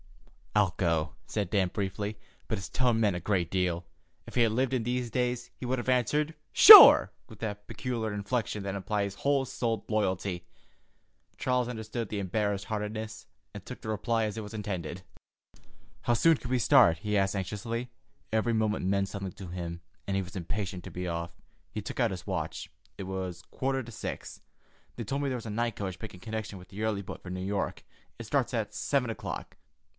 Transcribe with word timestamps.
"I'll 0.55 0.73
go," 0.77 1.13
said 1.27 1.49
Dan 1.51 1.69
briefly, 1.69 2.17
but 2.49 2.57
his 2.57 2.67
tone 2.69 2.99
meant 2.99 3.15
a 3.15 3.19
great 3.21 3.49
deal. 3.51 3.85
If 4.27 4.33
he 4.35 4.41
had 4.41 4.51
lived 4.51 4.73
in 4.73 4.83
these 4.83 5.09
days, 5.11 5.49
he 5.55 5.65
would 5.65 5.77
have 5.77 5.87
answered 5.87 6.33
"Sure!" 6.51 7.11
with 7.29 7.39
that 7.39 7.67
peculiar 7.67 8.11
inflection 8.11 8.63
that 8.63 8.73
implies 8.75 9.13
whole 9.15 9.45
souled 9.45 9.89
loyalty. 9.89 10.43
Charles 11.37 11.69
understood 11.69 12.09
the 12.09 12.19
embarrassed 12.19 12.65
heartiness, 12.65 13.27
and 13.53 13.63
took 13.63 13.79
the 13.81 13.89
reply 13.89 14.25
as 14.25 14.37
it 14.37 14.41
was 14.41 14.55
intended. 14.55 15.03
"How 16.01 16.15
soon 16.15 16.35
can 16.35 16.49
we 16.49 16.59
start?" 16.59 16.97
he 16.97 17.15
asked 17.15 17.35
anxiously. 17.35 17.91
Every 18.33 18.53
moment 18.53 18.87
meant 18.87 19.07
something 19.07 19.31
to 19.33 19.47
him, 19.49 19.81
and 20.07 20.15
he 20.17 20.23
was 20.23 20.35
impatient 20.35 20.83
to 20.85 20.91
be 20.91 21.07
off. 21.07 21.31
He 21.71 21.81
took 21.81 21.99
out 21.99 22.11
his 22.11 22.27
watch. 22.27 22.69
It 22.97 23.03
was 23.03 23.43
quarter 23.51 23.83
to 23.83 23.91
six. 23.91 24.41
"They 24.95 25.03
told 25.03 25.21
me 25.21 25.29
there 25.29 25.37
was 25.37 25.45
a 25.45 25.49
night 25.51 25.75
coach 25.75 25.99
making 26.01 26.19
connection 26.21 26.57
with 26.57 26.69
the 26.69 26.83
early 26.83 27.03
boat 27.03 27.21
for 27.21 27.29
New 27.29 27.45
York. 27.45 27.85
It 28.19 28.25
starts 28.25 28.53
at 28.53 28.73
seven 28.73 29.09
o'clock. 29.11 29.55